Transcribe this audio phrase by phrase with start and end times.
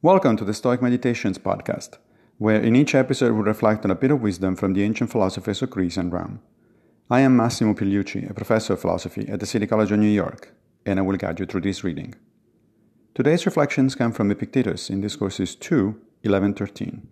[0.00, 1.98] Welcome to the Stoic Meditations podcast,
[2.36, 5.60] where in each episode we reflect on a bit of wisdom from the ancient philosophers
[5.60, 6.40] of Greece and Rome.
[7.10, 10.54] I am Massimo Pigliucci, a professor of philosophy at the City College of New York,
[10.86, 12.14] and I will guide you through this reading.
[13.12, 17.08] Today's reflections come from Epictetus in Discourses 2 11 13.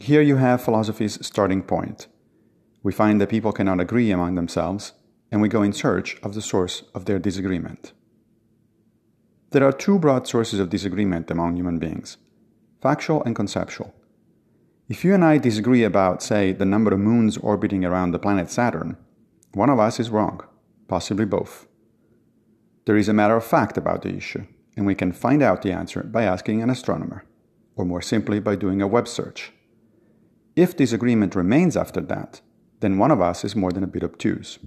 [0.00, 2.08] Here you have philosophy's starting point.
[2.82, 4.94] We find that people cannot agree among themselves,
[5.30, 7.92] and we go in search of the source of their disagreement.
[9.50, 12.16] There are two broad sources of disagreement among human beings
[12.80, 13.92] factual and conceptual.
[14.88, 18.50] If you and I disagree about, say, the number of moons orbiting around the planet
[18.50, 18.96] Saturn,
[19.52, 20.40] one of us is wrong,
[20.88, 21.66] possibly both.
[22.86, 25.72] There is a matter of fact about the issue, and we can find out the
[25.72, 27.24] answer by asking an astronomer,
[27.76, 29.52] or more simply by doing a web search.
[30.56, 32.40] If disagreement remains after that,
[32.80, 34.58] then one of us is more than a bit obtuse.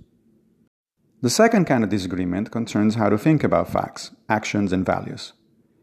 [1.23, 5.31] The second kind of disagreement concerns how to think about facts, actions, and values.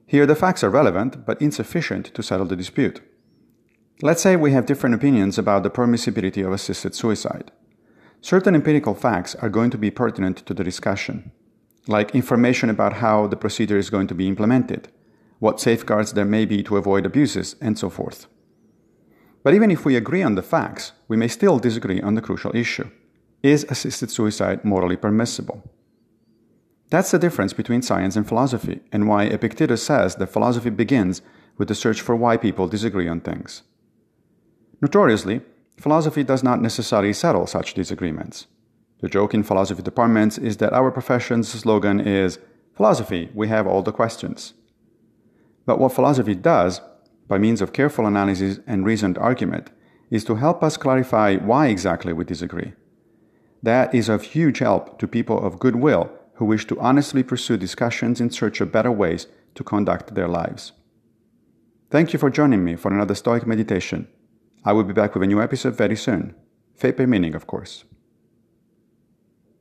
[0.07, 3.01] Here, the facts are relevant but insufficient to settle the dispute.
[4.03, 7.53] Let's say we have different opinions about the permissibility of assisted suicide.
[8.20, 11.33] Certain empirical facts are going to be pertinent to the discussion,
[11.89, 14.92] like information about how the procedure is going to be implemented,
[15.39, 18.27] what safeguards there may be to avoid abuses, and so forth.
[19.42, 22.55] But even if we agree on the facts, we may still disagree on the crucial
[22.55, 22.91] issue.
[23.42, 25.62] Is assisted suicide morally permissible?
[26.91, 31.22] That's the difference between science and philosophy, and why Epictetus says that philosophy begins
[31.56, 33.62] with the search for why people disagree on things.
[34.83, 35.41] Notoriously,
[35.78, 38.46] philosophy does not necessarily settle such disagreements.
[39.00, 42.38] The joke in philosophy departments is that our profession's slogan is
[42.80, 44.55] Philosophy, we have all the questions.
[45.66, 46.80] But what philosophy does,
[47.28, 49.70] by means of careful analysis and reasoned argument,
[50.11, 52.72] is to help us clarify why exactly we disagree
[53.62, 58.20] that is of huge help to people of goodwill who wish to honestly pursue discussions
[58.20, 60.72] in search of better ways to conduct their lives.
[61.91, 64.08] Thank you for joining me for another Stoic meditation.
[64.64, 66.34] I will be back with a new episode very soon.
[66.77, 67.84] Fate by meaning, of course.